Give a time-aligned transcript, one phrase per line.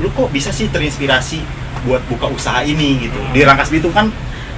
[0.00, 1.44] lu kok bisa sih terinspirasi
[1.84, 4.08] buat buka usaha ini gitu di Rangkas Bitung kan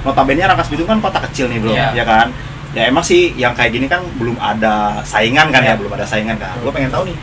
[0.01, 1.91] notabene Rangkas Bitung kan kota kecil nih bro Iya.
[1.93, 2.27] ya kan
[2.73, 5.79] ya emang sih yang kayak gini kan belum ada saingan kan ya Iya.
[5.79, 7.17] belum ada saingan kan gue pengen tahu nih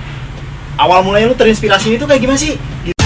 [0.76, 2.54] awal mulanya lu terinspirasi itu kayak gimana sih
[2.84, 2.96] gitu.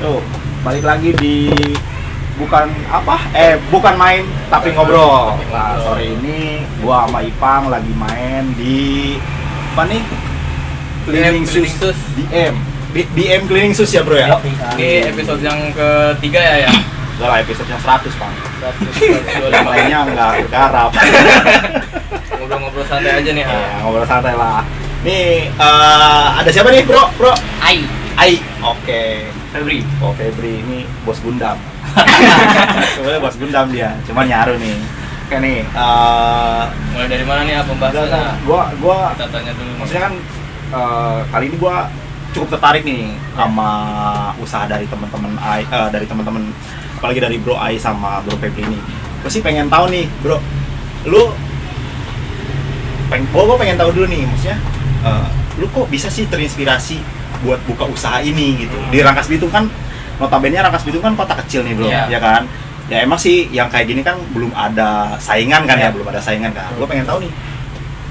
[0.00, 0.20] Tuh,
[0.62, 1.34] balik lagi di
[2.38, 3.16] bukan apa?
[3.34, 5.34] Eh, bukan main tapi ngobrol.
[5.50, 9.18] Nah, sore ini gua sama Ipang lagi main di
[9.74, 10.02] apa nih?
[11.04, 11.98] Cleaning DM Sus.
[12.14, 12.54] DM.
[12.94, 14.38] BM Cleaning Sus ya, Bro ya?
[14.78, 16.72] Ini episode yang ketiga ya ya.
[17.18, 18.34] Udah lah episode yang 100, Bang.
[19.50, 20.90] Yang lainnya enggak garap.
[22.38, 23.42] Ngobrol-ngobrol santai aja nih.
[23.42, 23.82] ya, ah.
[23.82, 24.62] ngobrol santai lah.
[25.02, 27.10] Nih, eh, ada siapa nih, Bro?
[27.18, 27.34] Bro?
[27.58, 27.82] Ai,
[28.18, 28.34] Ai.
[28.66, 29.30] Oke.
[29.54, 29.86] Febri.
[30.02, 31.54] Oh Febri ini bos Gundam.
[32.94, 34.76] Sebenarnya bos Gundam dia, cuman nyaru nih.
[35.28, 36.62] Oke nih, eh
[36.96, 38.48] Mulai dari mana nih ah, pembahasannya?
[38.48, 39.72] gua gua Kita tanya dulu.
[39.76, 40.14] maksudnya kan
[40.72, 41.76] eh, kali ini gua
[42.32, 43.70] cukup tertarik nih sama
[44.40, 46.48] usaha dari teman-teman Ai eh, dari teman-teman
[46.96, 48.80] apalagi dari Bro Ai sama Bro Febri ini.
[49.20, 50.40] Gua sih pengen tahu nih, Bro.
[51.04, 51.28] Lu
[53.08, 54.58] peng gua, gua pengen tahu dulu nih, maksudnya
[55.04, 55.28] eh,
[55.60, 57.04] lu kok bisa sih terinspirasi
[57.44, 58.78] buat buka usaha ini gitu.
[58.88, 59.68] Di Rangkas Bitung kan
[60.18, 62.02] notabene Rangkas Bitung kan kota kecil nih, Bro, Iya.
[62.08, 62.42] ya kan?
[62.88, 65.94] Ya emang sih yang kayak gini kan belum ada saingan kan ya, Iya.
[65.94, 66.68] belum ada saingan kan.
[66.74, 67.32] Gua pengen tahu nih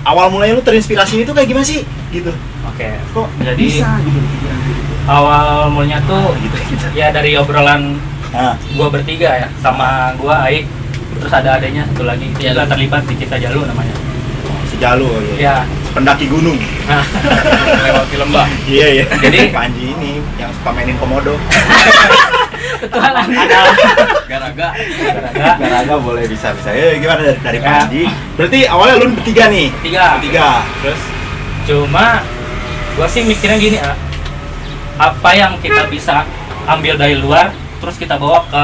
[0.04, 1.82] awal mulanya lu terinspirasi itu kayak gimana sih?
[2.10, 2.32] Gitu.
[2.64, 4.48] Oke, kok Jadi- bisa gitu gitu.
[5.06, 6.56] awal mulanya tuh gitu.
[6.70, 7.96] gitu ya dari obrolan
[8.28, 10.68] nah gua bertiga ya sama gua Aik.
[11.18, 12.30] Terus ada adanya satu lagi.
[12.38, 13.90] Juga terlibat di kita Jalu namanya.
[14.78, 15.56] Si Jalu ya, Ya,
[15.92, 16.54] pendaki gunung.
[16.86, 17.02] Nah,
[17.84, 18.46] Lewati lembah.
[18.70, 19.06] iya iya.
[19.10, 21.34] Jadi- Panji ini yang suka mainin komodo.
[22.78, 23.62] Petualang ada.
[24.30, 24.68] Garaga.
[24.78, 25.46] Garaga.
[25.58, 27.66] Garaga boleh bisa bisa ya gimana dari, dari Ya.
[27.82, 28.04] Panji?
[28.38, 29.68] Berarti awalnya lu bertiga nih?
[29.82, 30.06] Tiga.
[30.14, 30.48] bertiga
[30.84, 31.02] terus
[31.66, 32.22] Cuma
[32.94, 33.98] gua sih mikirnya gini, ah,
[34.96, 36.22] apa yang kita bisa
[36.66, 38.64] ambil dari luar terus kita bawa ke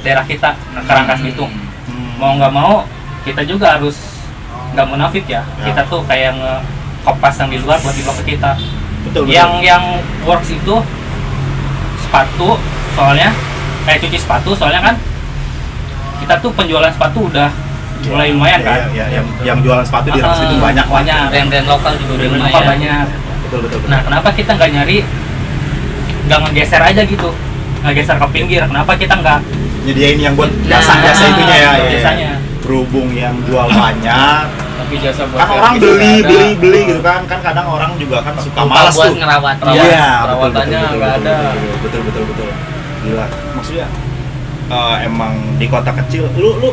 [0.00, 1.50] daerah kita, nah, ke Rangkas Bitung.
[1.50, 2.86] hmm, mau nggak mau
[3.22, 3.98] kita juga harus
[4.70, 5.42] nggak munafik ya.
[5.58, 5.70] Ya.
[5.70, 6.54] kita tuh kayak nge
[7.00, 8.50] kopas yang di luar buat dibawa ke kita.
[9.02, 9.32] Betul betul.
[9.32, 9.84] Yang yang
[10.22, 10.74] works itu
[12.00, 12.58] sepatu
[12.92, 13.30] soalnya
[13.82, 14.94] kayak cuci sepatu soalnya kan
[16.18, 17.48] kita tuh penjualan sepatu udah
[18.02, 18.78] mulai lumayan Iya, kan?
[18.90, 21.24] iya, yang yang jualan sepatu di Rangkas Ah, Bitung banyak banyak.
[21.30, 22.44] Brand-brand lokal juga brand lumayan.
[22.48, 23.06] lokal banyak.
[23.40, 23.88] Betul betul, betul.
[23.88, 24.98] nah kenapa kita nggak nyari
[26.26, 27.28] nggak ngegeser aja gitu?
[27.80, 28.62] Ngegeser ke pinggir.
[28.64, 29.38] Kenapa kita nggak
[29.84, 32.32] nyediain yang buat Nah, jasa jasa itunya ya, ya, ya.
[32.60, 34.44] berhubung yang jual banyak
[34.90, 36.26] Tapi jasa buat kan orang beli ada.
[36.26, 37.22] beli beli gitu kan.
[37.24, 39.16] Kan kadang orang juga kan suka malas buat tuh.
[39.16, 39.56] ngerawat.
[39.62, 41.36] Iya betul, Perawatannya betul, nggak betul, ada.
[41.38, 42.48] betul, betul betul betul
[43.00, 43.26] gila.
[43.54, 43.86] Maksudnya?
[44.68, 46.70] Eh, emang di kota kecil lu lu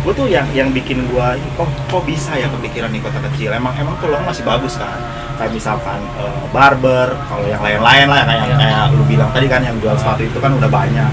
[0.00, 3.52] gua tuh yang yang bikin gua "Ih, kok kok bisa ya kepikiran di kota kecil?
[3.52, 4.96] Emang emang peluang masih bagus kan?
[5.36, 8.56] Kayak misalkan eh, barber kalau yang lain-lain lah kayak Iya.
[8.56, 11.12] kayak lu bilang tadi kan yang jual sepatu itu kan udah banyak.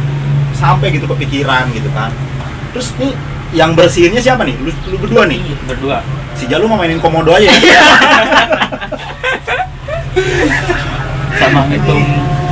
[0.51, 2.11] Sampai gitu kepikiran gitu kan.
[2.71, 3.11] Terus nih
[3.49, 4.55] yang bersihinnya siapa nih?
[4.57, 5.39] Lu, lu berdua nih?
[5.65, 6.03] Berdua.
[6.33, 7.55] Si Jalu mau mainin komodo aja ya?
[11.37, 12.03] Sama hitung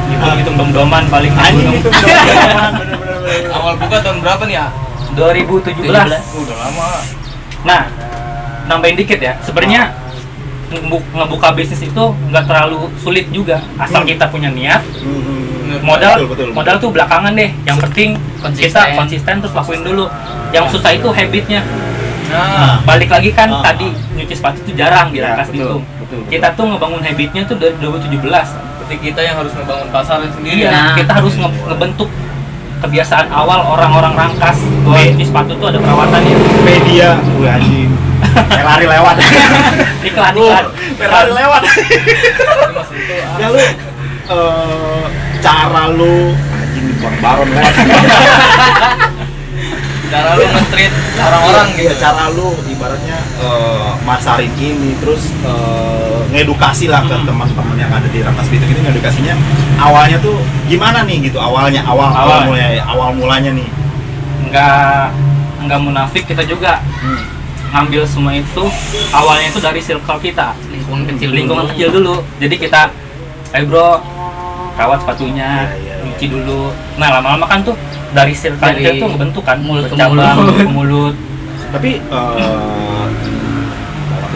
[0.07, 1.67] hitung hitung dom doman paling anjing.
[1.73, 3.17] hitung itu bener-bener
[3.51, 4.65] Awal buka tahun berapa nih ya?
[5.15, 6.05] 2017 Udah
[6.59, 6.89] lama.
[7.63, 7.81] nah
[8.65, 9.33] nambahin dikit ya.
[9.41, 9.93] Sebenarnya
[10.67, 14.09] ngebu- ngebuka bisnis itu nggak terlalu sulit juga asal Hmm.
[14.09, 14.81] kita punya niat.
[15.81, 16.49] Modal Betul, betul, betul.
[16.53, 17.49] modal tuh belakangan deh.
[17.63, 18.69] Yang penting Konsisten.
[18.71, 20.05] kita konsisten terus lakuin dulu
[20.55, 21.61] yang susah itu habitnya.
[22.25, 23.61] Nah, balik lagi kan Ah.
[23.61, 26.19] tadi nyuci sepatu itu jarang di Ya, Rangkas betul, Bitung betul, betul.
[26.27, 30.69] kita tuh ngebangun habitnya tuh dari 2017 berarti kita yang harus ngebangun pasarnya sendiri Iya,
[30.69, 30.83] ya.
[30.95, 32.09] kita harus nge- ngebentuk
[32.77, 36.35] kebiasaan awal orang-orang rangkas bahwa nyuci sepatu tuh ada perawatannya.
[36.61, 37.89] Media gue anjing.
[38.51, 39.15] Ferrari lewat.
[40.07, 40.65] Iklan Lu, iklan.
[40.97, 41.61] Ferrari lewat.
[41.61, 43.37] Itu ah.
[43.37, 43.59] ya lu
[44.25, 45.03] eh,
[45.39, 47.73] cara lu anjing bang baron lewat
[50.15, 51.95] Cara lu nge-treat orang-orang Iya, gitu.
[51.99, 57.25] cara lu ibaratnya eh, masarin ini terus eh, ngedukasi lah ke Hmm.
[57.25, 59.35] teman-teman yang ada di Rangkas Bitung ini ngedukasinya
[59.77, 60.35] awalnya tuh
[60.65, 62.47] gimana nih gitu awalnya awal awal Awal.
[62.49, 63.67] mulai awal mulanya nih
[64.45, 65.03] nggak
[65.61, 67.21] nggak munafik kita juga Hmm.
[67.71, 68.63] ngambil semua itu
[69.11, 71.35] awalnya itu dari circle kita Lingkungan kecil dulu.
[71.35, 72.81] lingkungan kecil dulu jadi kita
[73.51, 73.99] ayo bro
[74.75, 77.75] rawat sepatunya Iya, iya, nyuci dulu nah lama-lama kan tuh
[78.15, 80.35] dari circle Dari kecil tuh ngebentuk kan mulut ke mulut.
[80.39, 81.15] mulut ke mulut
[81.75, 83.05] tapi eh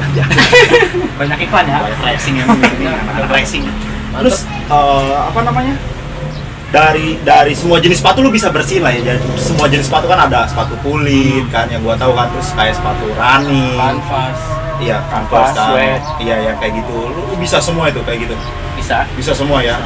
[1.19, 2.49] banyak iklan ya racing yang
[3.31, 3.63] racing
[4.19, 5.75] terus eh, apa namanya
[6.69, 9.01] dari dari semua jenis sepatu lu bisa bersihin lah ya.
[9.01, 12.77] Jadi semua jenis sepatu kan ada sepatu kulit kan yang gua tahu kan terus kayak
[12.77, 13.73] sepatu running.
[13.73, 14.37] Kanvas.
[14.77, 15.73] Iya, kanvas kan.
[16.21, 17.09] Iya, yang kayak gitu.
[17.09, 18.35] Lu bisa semua itu kayak gitu.
[18.77, 19.81] bisa Bisa semua ya.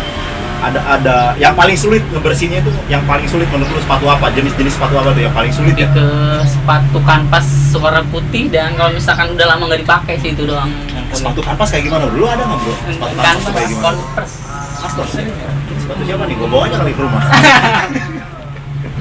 [0.63, 4.31] Ada ada yang paling sulit ngebersihinnya itu yang paling sulit menurut lu sepatu apa?
[4.31, 5.91] Jenis-jenis sepatu apa tuh yang paling sulit ya?
[5.91, 6.07] ke
[6.45, 7.43] sepatu kanvas
[7.75, 10.71] warna putih dan kalau misalkan udah lama nggak dipakai sih itu doang.
[11.11, 12.07] Sepatu kanvas kayak gimana?
[12.07, 12.73] Dulu ada nggak bro?
[12.87, 13.97] Sepatu kanvas kayak kanvas gimana?
[13.99, 14.35] converse
[14.83, 15.19] Converse.
[15.77, 16.35] Sepatu siapa nih?
[16.37, 17.23] Gua bawa aja kali ke rumah.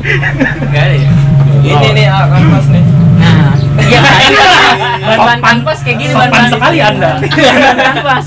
[0.02, 1.10] nggak ada ya
[1.62, 2.82] Ini nih ah, kanvas nih.
[3.22, 6.78] nah iya bahan-bahan Sopan- kanvas kayak gini sopan bahan-bahan sekali.
[6.82, 7.10] Anda.
[7.78, 8.26] kanvas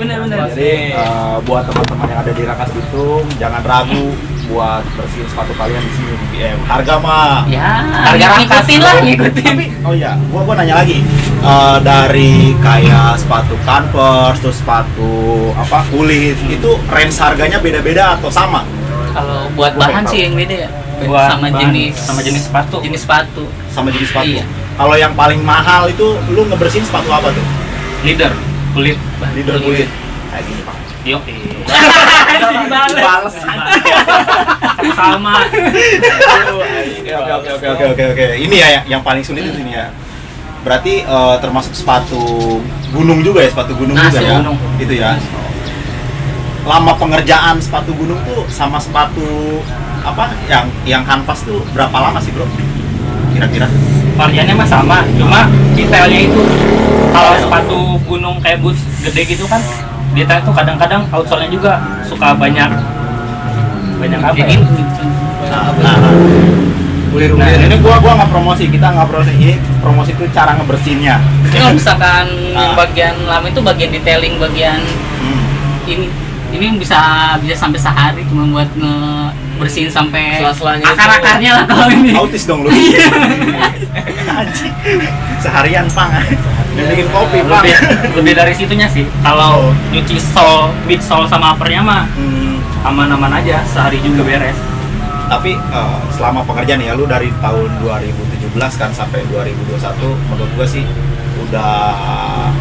[0.00, 4.06] bener-bener Kanvas Jadi eh, buat teman-teman yang ada di Rangkas Bitung jangan ragu
[4.46, 6.58] buat bersihin sepatu kalian di sini di BM.
[6.64, 8.50] Harga mah ya Harga ngikutin
[8.80, 8.82] rangkas.
[8.82, 10.98] lah ngikutin Oh iya, gua gua nanya lagi.
[11.38, 15.12] Eh, dari kayak sepatu Converse, terus sepatu
[15.54, 18.66] apa kulit, itu range harganya beda-beda atau sama?
[19.10, 20.70] kalau buat bahan sih yang beda ya
[21.02, 22.78] Buat sama bahan, jenis sama jenis sepatu.
[22.78, 24.30] jenis sepatu Sama jenis sepatu.
[24.30, 24.44] Iya.
[24.72, 27.46] Kalau yang paling mahal itu lu ngebersihin sepatu apa tuh?
[28.00, 28.30] leader
[28.70, 28.98] kulit
[29.34, 29.88] Leader kulit.
[30.30, 30.76] Kayak gini, Pak.
[31.00, 31.18] yo
[32.70, 33.36] Dibales.
[34.92, 35.34] sama
[37.00, 38.26] Oke oke oke oke oke oke.
[38.36, 39.90] Ini ya yang, paling sulit itu ini ya.
[40.60, 42.60] Berarti eh, termasuk sepatu
[42.92, 44.38] gunung juga ya, sepatu gunung Nah, juga ya.
[44.38, 44.56] gunung.
[44.76, 45.16] Itu ya.
[46.68, 49.64] Lama pengerjaan sepatu gunung tuh sama sepatu
[50.04, 52.44] apa yang yang kanvas tuh berapa lama sih, Bro?
[53.40, 53.68] Kira-kira?
[54.20, 56.42] variannya mah sama cuma detailnya itu
[57.08, 59.64] kalau sepatu gunung kayak boots gede gitu kan
[60.12, 62.68] detail tuh kadang-kadang outsole-nya juga suka banyak
[63.96, 64.60] banyak apa Jadi ya?
[65.48, 66.12] Nah, nah, nah.
[67.10, 71.16] Nah, ini gua gua nggak promosi, kita nggak promosi ini promosi itu cara ngebersihinnya.
[71.50, 72.76] Ini kalau misalkan yang Ah.
[72.76, 74.78] bagian lama itu bagian detailing bagian
[75.18, 75.42] Hmm.
[75.88, 76.06] ini
[76.52, 77.00] ini bisa
[77.40, 78.68] bisa sampai sehari cuma buat
[79.60, 80.96] ngebersihin sampai Sela-selanya itu.
[80.96, 82.10] akar-akarnya lah kalau ini.
[82.16, 82.72] Autis dong lu.
[84.32, 84.72] Anjing.
[85.36, 86.08] Seharian pang.
[86.70, 87.60] Dia bikin kopi, Pang.
[87.60, 87.74] lebih
[88.14, 93.60] lebih dari situnya sih kalau nyuci sol mid sol sama uppernya mah Hmm, aman-aman aja
[93.66, 94.54] sehari juga beres
[95.26, 99.76] tapi eh, selama pekerjaan ya lu dari tahun 2017 kan sampai 2021
[100.26, 100.86] menurut gua sih
[101.40, 101.74] udah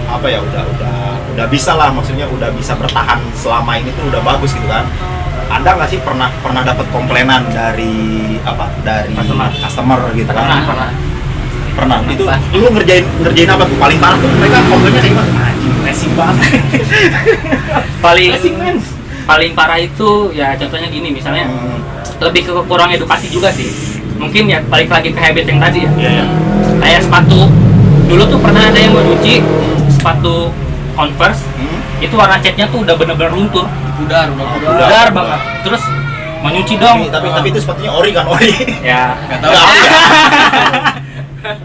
[0.10, 0.96] apa ya udah udah
[1.30, 4.90] udah bisa lah maksudnya udah bisa bertahan selama ini tuh udah bagus gitu kan
[5.50, 9.50] ada nggak sih pernah pernah dapat komplainan dari apa dari Customer.
[9.50, 10.46] customer gitu kan?
[10.46, 10.90] Pernah, pernah.
[11.74, 11.98] pernah.
[12.06, 12.56] Itu Pasti.
[12.56, 13.78] lu ngerjain ngerjain apa tuh?
[13.82, 15.32] Paling parah tuh mereka komplainnya kayak gimana?
[15.50, 16.52] Anjing racing banget.
[18.06, 18.30] Paling
[19.30, 21.78] paling parah itu ya contohnya gini misalnya Hmm,
[22.18, 23.70] lebih ke kurang edukasi juga sih.
[24.18, 25.92] Mungkin ya balik lagi ke habit yang tadi ya.
[25.98, 26.26] Iya ya
[26.80, 27.46] kayak sepatu.
[28.10, 29.44] Dulu tuh pernah ada yang mau nyuci
[29.92, 30.50] sepatu
[30.98, 31.44] converse.
[31.58, 33.68] Hmm, itu warna catnya tuh udah bener-bener luntur
[34.00, 34.70] Pudar, udah pudar.
[34.80, 35.84] pudar banget terus
[36.40, 38.52] mau nyuci dong tapi, tapi tapi itu sepatunya ori kan ori
[38.82, 39.52] ya Gak tahu.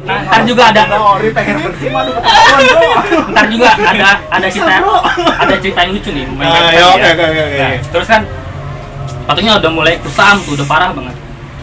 [0.02, 2.14] nah, ntar juga ada ori pengen bersih aduh
[3.28, 4.74] ntar juga ada ada cerita
[5.36, 6.86] ada cerita yang lucu nih main Ah, website ya, ya.
[6.88, 7.56] oke, oke, oke.
[7.56, 8.22] Nah, terus kan
[9.06, 11.14] sepatunya udah mulai kusam tuh udah parah banget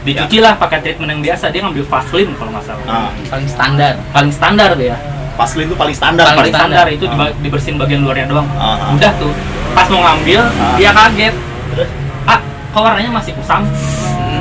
[0.02, 3.94] dicuci lah pakai treatment yang biasa dia ngambil Vaseline kalau nggak salah Ah, Paling standar.
[4.10, 4.98] paling standar tuh ya
[5.34, 6.88] Vaseline itu paling standar Paling paling standar, standar.
[6.92, 7.12] itu Ah.
[7.14, 8.92] diba- dibersihin bagian luarnya doang Ah, ah.
[8.92, 9.32] udah tuh
[9.72, 10.76] pas mau ngambil Ah.
[10.76, 11.34] dia kaget.
[11.72, 11.90] Terus?
[12.26, 12.40] ah
[12.70, 13.64] kok warnanya masih kusam?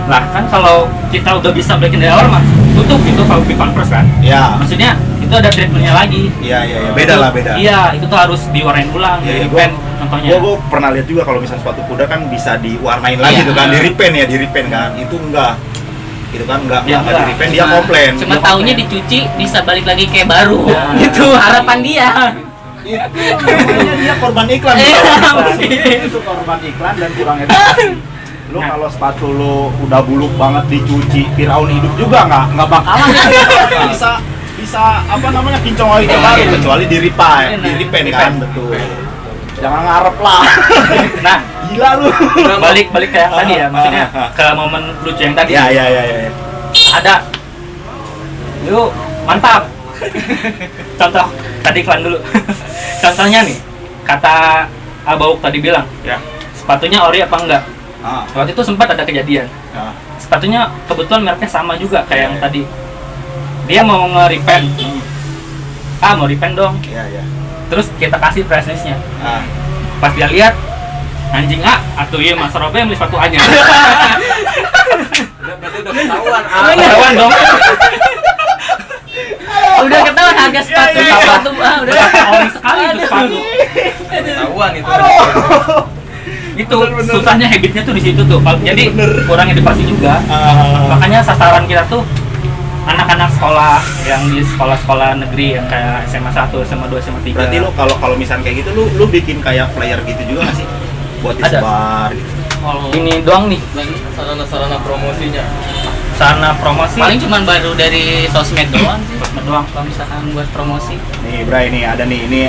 [0.06, 0.76] Lah kan kalau
[1.08, 2.42] kita udah bisa balikin dari awal mah
[2.72, 4.06] tutup gitu kalau di converse kan.
[4.18, 4.54] Ya.
[4.56, 4.90] Maksudnya
[5.20, 6.26] itu ada treatmentnya lagi.
[6.40, 6.90] Iya iya iya.
[6.92, 7.52] Beda Itu- lah beda.
[7.56, 10.28] iya itu tuh harus diwarnain ulang Iya, iya, di gua- pen contohnya.
[10.28, 13.46] gua, gua pernah lihat juga kalau misalnya sepatu kuda kan bisa diwarnain lagi Iya.
[13.46, 14.90] tuh kan di repaint ya di repaint kan.
[14.96, 15.54] Itu enggak.
[16.30, 18.10] Itu kan enggak Iya, enggak di repaint dia komplain.
[18.16, 20.62] Cuma Dia taunya dicuci bisa balik lagi kayak baru.
[20.64, 20.98] Nah.
[21.06, 22.08] Itu harapan dia.
[22.92, 24.76] Itu namanya dia korban iklan.
[24.76, 24.98] Iya,
[26.04, 26.58] itu korban.
[26.60, 27.88] iklan dan kurang edukasi
[28.50, 28.66] lu Nah.
[28.68, 33.06] kalau sepatu lu udah buluk banget dicuci Firaun hidup juga nggak nggak bakalan
[33.86, 34.18] bisa
[34.58, 38.32] bisa apa namanya kincong lagi kayak baru kecuali di repaint di repaint kan.
[38.42, 38.74] Betul.
[39.56, 40.42] Jangan ngarep lah.
[41.26, 41.38] Nah.
[41.70, 42.10] Gila lu.
[42.58, 44.04] Balik balik kayak tadi ya Ah, maksudnya.
[44.10, 44.28] Ah, ah.
[44.34, 45.50] ke momen lucu yang tadi.
[45.54, 46.30] Ya ya ya ya
[46.98, 47.14] ada.
[48.66, 48.90] Yuk
[49.22, 49.62] mantap
[50.96, 51.26] contoh
[51.60, 52.18] tadi iklan dulu.
[53.02, 53.56] Contohnya nih
[54.04, 54.66] kata
[55.02, 56.20] Abauk tadi bilang ya.
[56.52, 57.62] sepatunya ori apa enggak?
[58.00, 58.24] Ah.
[58.30, 59.48] Waktu itu sempat ada kejadian.
[59.72, 59.92] Ah.
[60.20, 62.42] sepatunya kebetulan mereknya sama juga kayak yang Iya.
[62.42, 62.62] tadi.
[63.66, 64.68] Dia mau nge-repaint.
[64.76, 65.00] Hmm.
[66.00, 66.76] ah mau repaint dong.
[66.84, 67.24] Ya ya.
[67.68, 69.40] Terus kita kasih price listnya ah.
[69.96, 70.52] Pas dia lihat
[71.30, 73.38] anjing ah atuh iya mas Robe yang beli sepatu A nya
[75.40, 76.42] berarti udah ketahuan.
[76.44, 77.32] Ah, ketahuan dong
[79.86, 81.16] Udah ketahuan harga sepatu iya, iya.
[81.20, 81.94] sepatu ah udah.
[82.30, 83.38] ori sekali itu sepatu
[84.10, 84.90] ketahuan itu.
[86.60, 86.76] itu
[87.08, 89.24] susahnya habitnya tuh di situ tuh jadi Bener.
[89.24, 90.92] kurang edukasi juga Ah.
[90.92, 92.04] makanya sasaran kita tuh
[92.84, 97.56] anak-anak sekolah yang di sekolah-sekolah negeri yang kayak SMA 1, SMA 2, SMA 3 Berarti
[97.60, 100.66] lu kalau kalau misalnya kayak gitu lu lu bikin kayak flyer gitu juga nggak sih?
[101.20, 101.60] Buat Ada.
[101.60, 102.30] disebar gitu.
[102.60, 103.60] Kalau ini doang nih
[104.12, 105.44] sarana-sarana promosinya
[106.20, 109.16] sarana promosi paling cuman baru dari sosmed doang sih.
[109.44, 109.66] Doang.
[109.70, 110.94] Kalau misalkan buat promosi.
[111.24, 112.42] Nih, Bray nih ada nih ini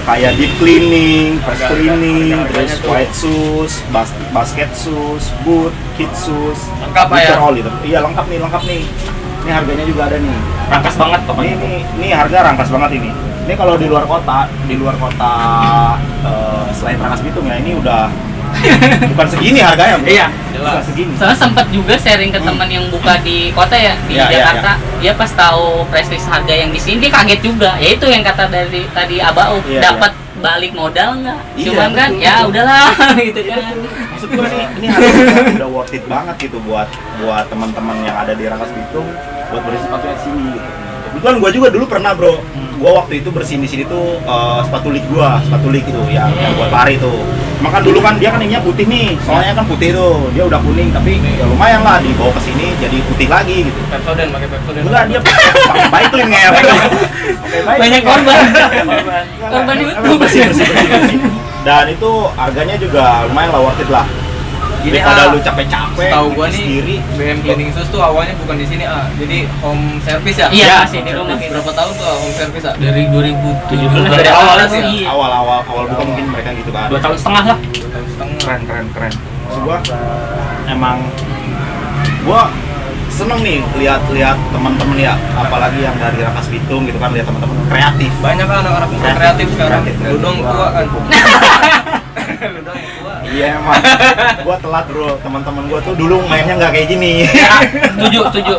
[0.00, 7.06] kayak deep cleaning, first cleaning, terus white shoes, bas- basket shoes, boot, kid shoes, Lengkap,
[7.14, 7.36] ya?
[7.36, 7.70] all gitu.
[7.84, 8.82] Iya lengkap nih, lengkap nih.
[9.40, 10.36] Ini harganya juga ada nih.
[10.70, 13.10] rangkas banget Ini pokoknya ini ini harga rangkas banget ini.
[13.48, 15.34] Ini kalau di luar kota, di luar kota
[16.22, 18.06] eh, selain Rangkas Bitung ya ini udah
[19.08, 19.96] bukan segini harganya.
[19.96, 20.06] Bro.
[20.06, 20.82] Iya, bukan jelas.
[20.84, 21.12] segini.
[21.14, 22.48] Soalnya sempat juga sharing ke Hmm.
[22.48, 24.72] teman yang buka di kota ya di iya, Jakarta.
[24.98, 27.76] Dia pas tahu price list harga yang di sini dia kaget juga.
[27.76, 31.38] Ya itu yang kata dari tadi Abau Iya, dapat balik modal nggak?
[31.54, 32.48] Iya, Cuman kan betul, ya betul.
[32.50, 32.88] udahlah
[33.28, 33.62] gitu kan.
[34.10, 36.88] maksud gua nih ini harganya udah worth it banget gitu buat
[37.18, 39.04] buat teman-teman yang ada di Rangkas Bitung
[39.46, 40.68] buat beli sepatunya di sini gitu.
[41.10, 42.40] Kebetulan gua juga dulu pernah bro,
[42.76, 46.32] gua waktu itu bersihin di sini tuh eh, sepatu lik gua, sepatu lik itu yang
[46.32, 47.20] yang buat lari tuh.
[47.60, 50.56] Cuma kan dulu kan dia kan ininya putih nih, soalnya kan putih tuh, dia udah
[50.64, 53.80] kuning tapi ya lumayan lah dibawa ke sini jadi putih lagi gitu.
[53.92, 57.80] Pepsodent pakai Pepsodent Enggak dia pakai Baiklin nggak Pakai Baiklin.
[57.84, 58.44] Banyak korban.
[59.44, 59.76] Korban.
[60.16, 61.18] Bersih, bersih, bersih.
[61.60, 64.08] Dan itu harganya juga lumayan lah worth it lah.
[64.80, 66.96] Gini, Daripada ah, lu capek-capek, tahu gua nih sendiri.
[67.20, 69.04] BM Cleaning Sus tuh awalnya bukan di sini ah.
[69.12, 70.48] Jadi home service ya?
[70.48, 71.52] Iya, sih di rumah kita.
[71.52, 72.74] berapa tahun tuh ah, home service ah?
[72.80, 75.06] Dari 2017 Dari awal sih, Iya.
[75.12, 76.88] Awal-awal awal buka mungkin mereka gitu kan.
[76.88, 77.58] dua tahun setengah lah.
[77.60, 78.38] Dua tahun setengah.
[78.40, 79.12] Keren, keren, keren.
[79.60, 79.76] Gua
[80.64, 80.98] emang
[82.24, 82.42] gua
[83.20, 88.08] seneng nih lihat-lihat teman-teman ya, apalagi yang dari Rangkas Bitung gitu kan lihat teman-teman kreatif.
[88.18, 90.08] banyak kan anak-anak Kreatif, kreatif sekarang kreatif.
[90.08, 90.84] lu dong tua kan
[92.48, 93.78] lu dong yang tua Iya emang.
[94.42, 97.28] gua telat bro, teman-teman gua tuh dulu mainnya nggak kayak gini.
[97.30, 97.60] ya
[97.94, 98.54] setuju setuju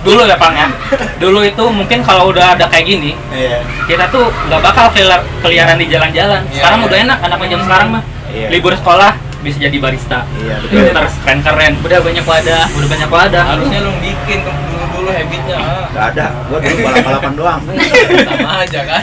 [0.00, 0.70] dulu ya Pang ya
[1.18, 3.58] dulu itu mungkin kalau udah ada kayak gini Iya.
[3.84, 6.86] kita tuh nggak bakal kelir- keliaran di jalan-jalan Iya, sekarang iya.
[6.86, 8.46] udah enak anak jam sekarang mah Iya.
[8.48, 9.12] libur sekolah
[9.46, 10.90] bisa jadi barista Iya betul.
[10.90, 12.64] terus keren-keren Udah banyak wadah.
[12.68, 15.86] udah banyak wadah harusnya lu bikin ke- dulu dulu habitnya ah.
[15.88, 17.60] Gak ada, gua dulu balap-balapan doang.
[18.28, 19.02] sama aja kan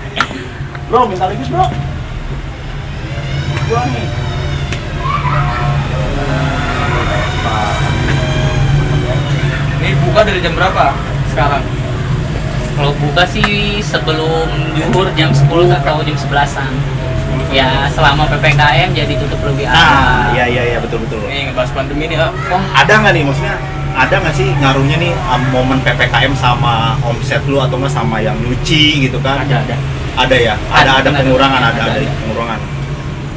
[0.88, 1.66] Bro, minta lagi bro.
[3.66, 4.06] Gua nih.
[9.78, 10.92] ini buka dari jam berapa
[11.30, 11.62] sekarang
[12.74, 13.42] Kalau buka sih
[13.82, 16.70] sebelum juhur jam 10 atau jam 11-an.
[17.48, 20.34] Ya selama PPKM jadi tutup lebih Nah, awal.
[20.34, 21.24] iya iya iya betul betul.
[21.24, 23.56] nih ngebahas pandemi nih ah Wah, Ada nggak nih maksudnya?
[23.90, 28.36] Ada nggak sih ngaruhnya nih um, momen ppkm sama omset lu atau nggak sama yang
[28.38, 29.40] nyuci gitu kan?
[29.40, 29.76] ada ada
[30.18, 30.54] Ada ya.
[30.68, 32.12] Ada Ada, ada pengurangan, ada Ada, ada ada.
[32.20, 32.60] pengurangan.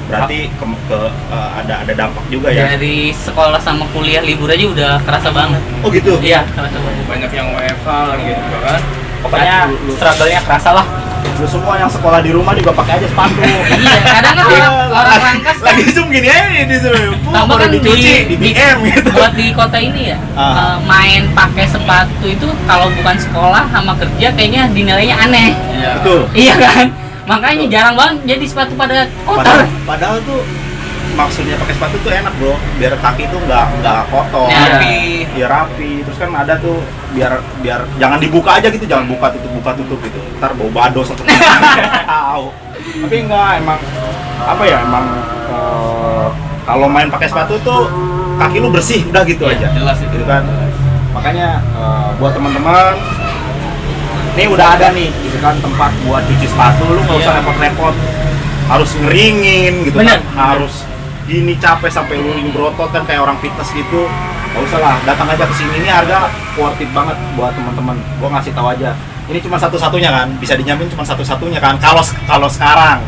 [0.04, 2.68] Berarti ke, ke- uh, ada ada dampak juga ya.
[2.68, 5.62] dari sekolah sama kuliah libur aja udah kerasa banget.
[5.80, 6.20] Oh gitu.
[6.20, 7.04] iya Kerasa banget.
[7.08, 8.82] banyak yang WFH lagi gitu kan
[9.22, 9.58] pokoknya
[9.92, 10.86] struggle-nya kerasa lah
[11.34, 13.40] Lu semua yang sekolah di rumah juga pakai aja sepatu.
[13.42, 17.12] Iya, kadang kan Iya, orang, orang rangkas lagi zoom gini aja nih di zoom.
[17.24, 19.10] Tambah baru kan dicuci di, BM gitu.
[19.12, 20.44] buat di kota ini ya Ah.
[20.44, 26.22] eh, main pakai sepatu itu kalau bukan sekolah sama kerja kayaknya dinilainya aneh iya Betul.
[26.34, 26.88] iya kan
[27.24, 30.42] makanya jarang banget jadi sepatu pada kotor Padahal, padahal tuh
[31.12, 34.80] maksudnya pakai sepatu tuh enak bro, biar kaki tuh nggak nggak kotor, Ya.
[34.80, 35.00] rapi
[35.32, 35.92] biar rapi.
[36.04, 36.80] Terus kan ada tuh
[37.12, 40.20] biar biar jangan dibuka aja gitu, jangan buka tutup buka tutup gitu.
[40.40, 42.46] Ntar bau bados atau tahu.
[43.06, 43.80] Tapi enggak emang
[44.42, 45.06] apa ya emang
[45.48, 46.28] eh,
[46.64, 47.92] kalau main pakai sepatu tuh
[48.38, 49.68] kaki lu bersih udah gitu Iya, aja.
[49.76, 50.10] jelas itu.
[50.12, 50.44] gitu kan.
[51.12, 52.96] Makanya eh, buat teman-teman
[54.32, 57.40] Nih udah ada nih, gitu kan tempat buat cuci sepatu, lu nggak usah Iya.
[57.44, 57.96] repot-repot,
[58.72, 60.24] harus ngeringin gitu Bener.
[60.24, 60.88] kan, harus
[61.32, 64.04] gini capek sampai lu ini berotot kan kayak orang fitness gitu,
[64.52, 65.80] nggak usah lah, datang aja ke sini.
[65.80, 66.28] Ini harga
[66.60, 68.92] worth it banget buat teman-teman, gua ngasih tahu aja,
[69.32, 73.00] ini cuma satu-satunya kan, bisa dijamin cuma satu-satunya kan, kalau kalau sekarang,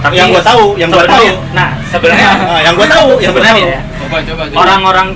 [0.00, 2.30] tapi yang gua tahu, yang gua tahu, Sebenarnya- nah sebenarnya
[2.66, 4.56] yang gua tahu, yang tahu, ya coba coba coba.
[4.64, 5.08] Orang-orang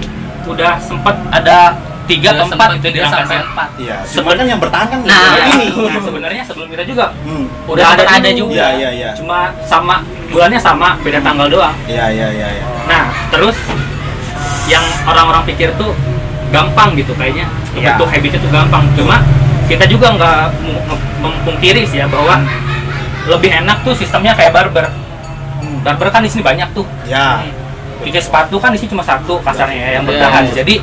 [0.44, 1.72] udah sempet ada
[2.12, 3.08] tiga atau empat itu di ya.
[3.08, 3.68] empat.
[3.80, 7.48] iya, cuman kan yang bertahan kan Nah, ini, Nah, sebenarnya sebelum kita juga Hmm.
[7.64, 8.52] udah ada, ada juga.
[8.52, 9.10] Iya, iya, iya.
[9.16, 11.72] Cuma sama bulannya sama, beda tanggal doang.
[11.88, 12.64] Iya, iya, iya, iya.
[12.84, 13.56] Nah, terus
[14.64, 15.96] yang orang-orang pikir tuh
[16.52, 17.96] gampang gitu kayaknya Iya.
[17.96, 18.84] bentuk habitnya tuh gampang.
[18.92, 19.16] Cuma
[19.64, 20.40] kita juga nggak
[21.18, 22.44] memungkiri sih ya bahwa
[23.24, 24.92] lebih enak tuh sistemnya kayak barber.
[25.82, 26.84] Barber kan di sini banyak tuh.
[27.06, 27.40] Ya,
[28.02, 30.42] Cuci sepatu kan di sini cuma satu kasarnya ya, yang Iya, bertahan.
[30.44, 30.54] iya.
[30.58, 30.74] Jadi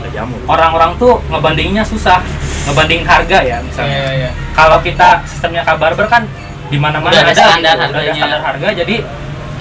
[0.46, 2.24] orang-orang tuh ngebandinginnya susah,
[2.66, 3.92] ngebandingin harga ya iya misalnya.
[3.94, 6.24] iya iya Kalau kita sistemnya kayak barber kan
[6.68, 8.14] di mana-mana ada ada, standar gitu, udah ada harganya.
[8.16, 8.96] standar harga jadi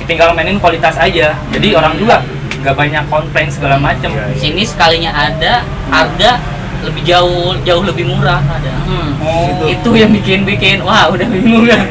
[0.04, 2.20] tinggal mainin kualitas aja jadi orang juga
[2.58, 4.36] nggak banyak komplain segala macem Iya, iya.
[4.38, 5.52] Sini sekalinya ada
[5.88, 6.30] harga
[6.78, 8.74] lebih jauh jauh lebih murah ada.
[8.84, 9.10] Hmm.
[9.18, 11.90] Oh, Itu yang bikin bikin wah udah bingung kan.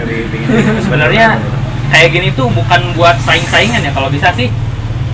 [0.80, 1.38] sebenarnya
[1.88, 4.48] kayak gini tuh bukan buat saing-saingan ya kalau bisa sih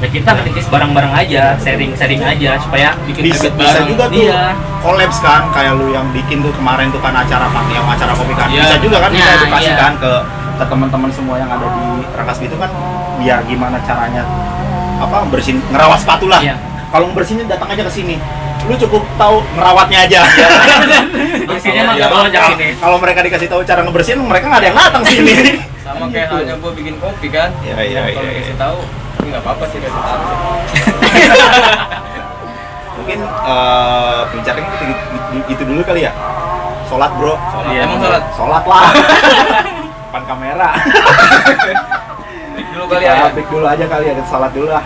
[0.04, 3.88] ya kita ngerintis bareng-bareng aja sharing-sharing aja supaya bikin bisa, bisa bareng.
[3.88, 7.74] juga tuh iya collabs kan kayak lu yang bikin tuh kemarin tuh kan acara pakai
[7.74, 8.62] yang acara kopi kan Iya.
[8.62, 9.76] bisa juga kan kita Nah, edukasi iya.
[9.80, 10.12] kan ke
[10.54, 12.70] ke teman-teman semua yang ada di Rangkas itu kan
[13.18, 14.24] biar gimana caranya
[15.00, 16.56] apa bersihin ngerawat sepatu lah Iya.
[16.92, 18.16] kalau bersihinnya datang aja ke sini
[18.64, 20.20] lu cukup tahu ngerawatnya aja
[21.50, 22.08] bersihnya mah Iya.
[22.08, 25.34] bawa aja sini kalau mereka dikasih tahu cara ngebersihin mereka nggak ada yang datang sini
[25.80, 27.52] Sama kayak halnya gue bikin kopi kan.
[27.60, 28.56] Iya, iya, Kalau iya, dikasih iya.
[28.56, 28.78] tahu,
[29.24, 30.22] ini nggak apa-apa sih kasih tahu.
[32.94, 34.94] mungkin eh pembicaraan itu, itu,
[35.50, 36.14] itu dulu kali ya
[36.88, 37.36] sholat bro
[37.68, 38.24] Iya, emang sholat?
[38.38, 38.86] sholat lah
[40.04, 40.70] depan kamera
[42.74, 43.14] Dulu kali ya.
[43.18, 44.82] Kita break dulu aja kali ya, sholat dulu lah.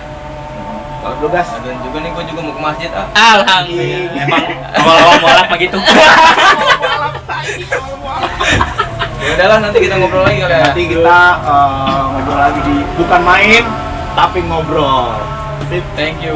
[0.99, 1.47] Sholat dulu gas.
[1.59, 3.07] Dan juga nih gue juga mau ke masjid ah.
[3.11, 4.11] Alhamdulillah.
[4.17, 4.43] emang
[4.75, 5.77] awal-awal mualaf mah gitu
[9.17, 10.59] Ya udahlah nanti kita ngobrol lagi kali ya.
[10.63, 13.63] Nanti kita eh, ngobrol lagi di bukan main
[14.17, 15.13] tapi ngobrol.
[15.69, 15.85] Sip.
[15.93, 16.33] Thank you.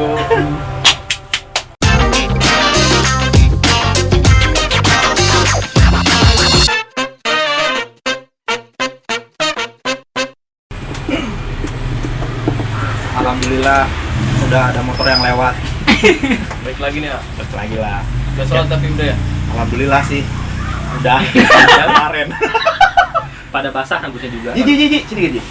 [13.17, 13.89] Alhamdulillah
[14.45, 15.57] udah ada motor yang lewat.
[16.65, 17.21] Baik lagi nih ah.
[17.41, 18.05] Terus lagi lah.
[18.38, 19.17] Udah sholat tapi udah ya.
[19.57, 20.21] Alhamdulillah sih.
[21.01, 21.17] Udah
[21.89, 22.29] kemarin.
[23.51, 25.41] pada basah rambutnya juga Ji, ji, ji, ji,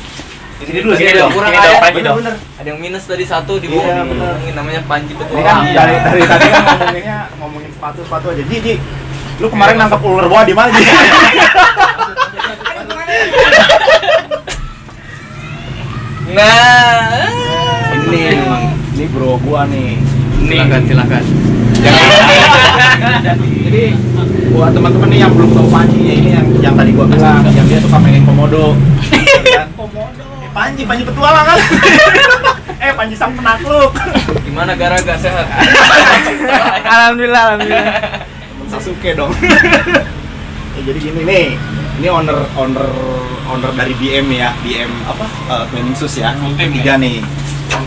[0.61, 1.21] Sini dulu, sini dulu.
[1.21, 1.65] dong, kurang ada.
[1.65, 2.17] dong, Panji Bener, dong.
[2.21, 2.35] bener.
[2.55, 4.05] Ada yang minus tadi satu di Iya.
[4.05, 5.35] Ini namanya Panji betul.
[5.35, 8.43] Ini kan dari dari tadi kan ngomonginnya ngomongin sepatu sepatu aja.
[8.45, 8.75] Ji, ji.
[9.37, 10.85] Lu kemarin nangkep ular boa di mana, Ji?
[16.31, 17.27] Nah.
[18.07, 18.39] ini,
[18.95, 19.99] ini bro gua nih.
[20.41, 21.23] Silakan, silakan.
[23.67, 23.85] Jadi
[24.51, 27.67] buat teman-teman nih yang belum tahu Panji ya ini yang yang tadi gua bilang yang
[27.67, 28.75] dia suka mainin komodo.
[30.51, 31.59] Eh, Panji, Panji petualang kan.
[32.83, 33.95] eh Panji sang penakluk.
[34.43, 35.47] Gimana Garaga sehat?
[36.91, 37.87] Alhamdulillah, alhamdulillah.
[38.67, 39.31] Sasuke dong.
[39.39, 41.47] ya, jadi gini nih.
[42.03, 42.83] Ini owner owner
[43.47, 45.27] owner dari BM ya, BM apa?
[45.47, 46.35] Uh, cleaning sus ya.
[46.35, 47.23] Ultim Tiga nih.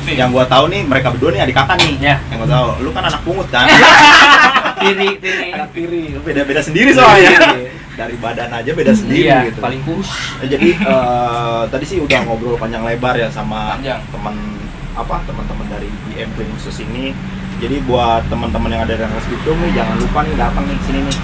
[0.08, 2.00] Yang gua tahu nih mereka berdua nih adik kakak nih.
[2.00, 2.16] Ya.
[2.32, 3.68] Yang gua tahu, lu kan anak pungut kan?
[4.80, 7.36] tiri tiri anak tiri, beda-beda sendiri soalnya.
[7.94, 9.62] Dari badan aja beda sendiri iya gitu.
[9.62, 10.10] paling kurus
[10.42, 14.02] Ya, jadi eh, tadi sih udah ngobrol panjang lebar ya sama Panjang.
[14.10, 14.36] teman
[14.94, 17.14] apa teman-teman dari BM Cleaning Sus ini.
[17.58, 21.00] Jadi buat teman-teman yang ada di Rangkas Bitung nih jangan lupa nih datang nih sini
[21.06, 21.18] nih.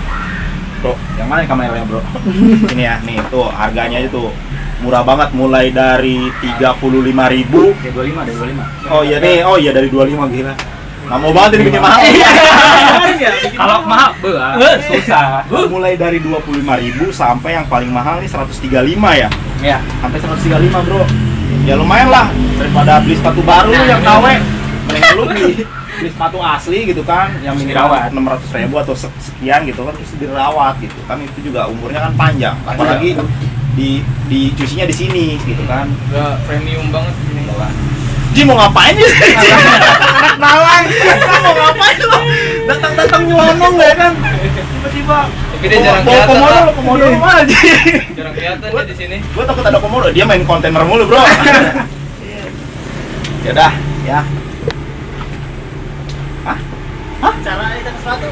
[0.80, 2.00] Bro, yang mana kameranya bro?
[2.74, 4.32] ini ya, nih tuh harganya itu
[4.80, 9.76] murah banget mulai dari 35.000 ribu ya 25 ada 25 Oh iya nih, oh iya
[9.76, 10.54] dari 25 gila.
[11.10, 12.00] Nggak mau banget ini bikin mahal.
[13.60, 15.42] kalau mahal bah, susah.
[15.50, 16.62] Mulai dari 25.000
[17.10, 18.70] sampai yang paling mahal nih 135
[19.18, 19.30] ya.
[19.60, 21.02] ya sampai 135 bro.
[21.66, 22.30] Ya lumayan lah.
[22.62, 24.14] Daripada beli sepatu baru Nah, yang iya.
[24.14, 24.26] KW
[24.86, 25.54] mending lu beli
[26.00, 28.14] beli sepatu asli gitu kan yang minimal dirawat.
[28.14, 31.18] 600 ribu atau se- sekian gitu kan terus dirawat gitu kan.
[31.26, 32.54] Itu juga umurnya kan panjang.
[32.70, 33.18] Apalagi
[33.74, 35.90] di di cucinya di sini gitu kan.
[36.14, 37.50] Udah premium banget ini.
[38.40, 39.04] Ji mau ngapain sih?
[40.16, 42.20] Anak nalang, Kan mau ngapain lo?
[42.72, 44.16] Datang-datang nyelonong ya kan?
[44.56, 47.60] Tiba-tiba Tapi dia jarang kelihatan, komodo, komodo lo mana Ji?
[48.16, 49.20] Jarang kelihatan dia di sini.
[49.20, 51.20] gue takut ada komodo dia main kontainer mulu bro
[53.44, 53.76] ya dah
[54.08, 54.24] ya
[56.48, 56.60] Hah?
[57.20, 57.34] Hah?
[57.44, 58.30] Cara kita sepatu.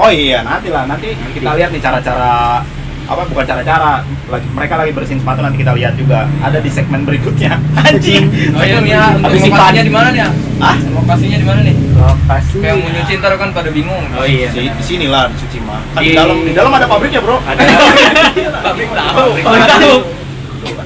[0.00, 2.64] oh iya nanti lah nanti kita lihat nih cara-cara
[3.12, 3.92] apa bukan cara-cara.
[4.26, 6.24] Lagi mereka lagi bersihin sepatu nanti kita lihat juga.
[6.40, 7.60] Ada di segmen berikutnya.
[7.84, 8.24] Anjing.
[8.52, 10.28] Oh iya ya, untuk Habis lokasinya di mana nih ya?
[10.58, 11.74] ah Lokasinya di mana nih?
[11.92, 12.56] lokasi.
[12.58, 14.04] Kayak mau nyuci ntar kan pada bingung.
[14.12, 14.48] oh iya.
[14.50, 15.80] Di, di sini lah di Suci mah.
[15.92, 17.36] Kan di Di- dalam di dalam ada pabriknya bro.
[17.38, 17.60] Ada.
[18.64, 19.26] Pabrik tahu.
[19.38, 19.94] oh tahu.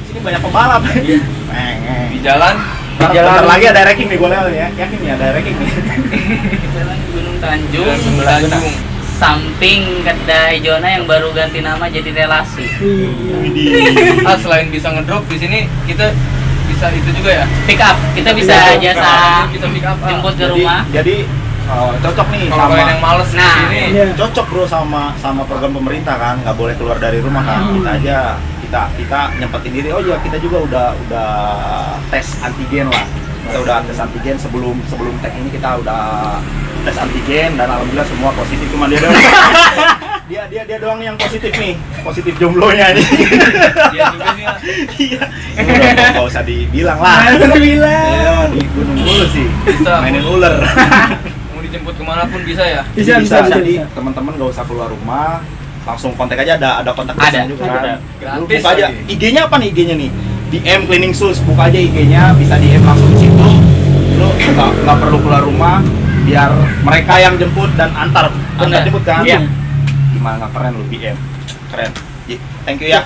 [0.07, 0.83] Sini banyak pembalap.
[0.97, 1.15] Di
[1.47, 1.79] Meng.
[2.21, 2.55] jalan.
[2.97, 4.69] Di jalan- bentar lagi ada ranking nih gue lewat ya.
[4.75, 5.71] Yakin nih ada ranking nih.
[6.77, 8.96] Jalan Gunung Tanjung, Jalan Gunung Tanjung.
[9.17, 12.67] Samping kedai Jona yang baru ganti nama jadi relasi.
[13.35, 14.21] Widih.
[14.23, 16.13] Ah selain bisa ngedrop di sini kita
[16.67, 17.45] bisa itu juga ya.
[17.65, 19.13] Pick up, kita bisa Bisa jasa
[19.49, 19.97] Bisa pick up.
[19.97, 20.07] ah.
[20.07, 20.81] jemput ke jadi rumah.
[20.91, 21.17] jadi
[21.65, 23.81] eh, cocok nih Kalau sama yang males di Nah, sini,
[24.13, 28.19] cocok bro sama sama program pemerintah kan nggak boleh keluar dari rumah kan kita aja
[28.61, 31.31] kita kita nyempetin diri oh iya kita juga udah udah
[32.09, 33.07] tes antigen lah
[33.47, 36.39] kita udah tes antigen sebelum sebelum tag ini kita udah
[36.83, 39.15] tes antigen dan alhamdulillah semua positif cuma dia doang
[40.27, 43.07] dia dia dia doang yang positif nih positif jomblonya nih
[43.89, 44.45] Dia juga sih.
[44.45, 44.57] ah.
[44.99, 45.21] iya
[45.57, 48.03] udah nggak- usah dibilang lah Alhamdulillah.
[48.13, 49.93] Iya, di gunung mulu sih Bisa.
[49.99, 50.57] mainin ular
[51.49, 52.83] Mau dijemput ke mana pun bisa ya.
[52.93, 53.95] Bisa, bisa, bisa, jadi bisa.
[53.95, 55.41] teman-teman nggak usah keluar rumah
[55.87, 57.47] langsung kontak aja ada ada kontak Ada.
[57.47, 57.95] juga Ada.
[58.37, 58.87] Lu Gratis buka aja.
[59.07, 60.11] IG-nya apa nih IG-nya nih
[60.49, 63.47] DM Cleaning Sus buka aja IG-nya bisa DM langsung di situ
[64.17, 65.83] lu nggak nggak perlu keluar rumah
[66.23, 69.45] biar mereka yang jemput dan antar antar jemput kan Iya.
[70.11, 71.17] gimana nggak keren lu BM
[71.69, 71.91] keren
[72.65, 73.03] thank you ya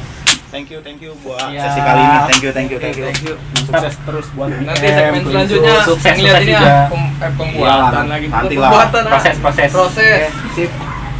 [0.48, 1.62] thank you thank you buat Iya.
[1.64, 3.34] sesi kali ini thank you thank you thank you, Thank you.
[3.60, 5.74] sukses terus buat Nanti BM, segmen selanjutnya.
[5.80, 6.66] Sukses, sukses ini juga.
[6.66, 8.26] ya pem- eh, pembuatan Iya, lagi.
[8.26, 8.66] nanti lah.
[8.66, 9.10] Pembuatan ah.
[9.10, 9.70] Proses, proses.
[9.70, 10.22] Proses.
[10.52, 10.70] sip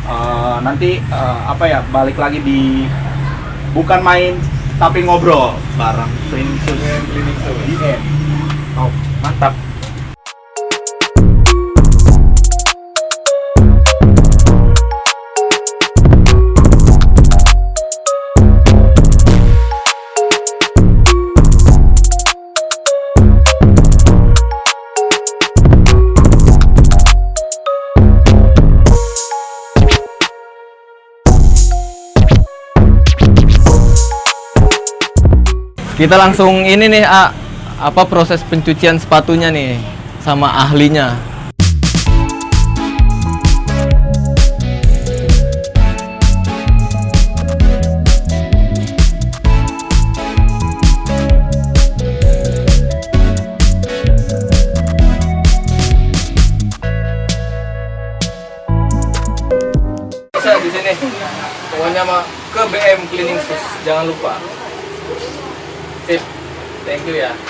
[0.02, 2.82] Eh, nanti eh, apa ya balik lagi di
[3.70, 4.34] bukan main
[4.80, 6.80] tapi ngobrol bareng cleaning sus.
[7.68, 8.00] BM.
[8.80, 8.88] Oh,
[9.20, 9.52] mantap
[36.00, 37.28] Kita langsung ini nih, A,
[37.76, 39.76] apa proses pencucian sepatunya nih
[40.24, 41.12] sama ahlinya.
[60.40, 60.92] Di sini.
[61.68, 62.24] Pokoknya mah
[62.56, 63.60] ke BM Cleaning Sus.
[63.84, 64.59] Jangan lupa.
[66.80, 66.86] Sip.
[66.86, 67.49] Thank you ya.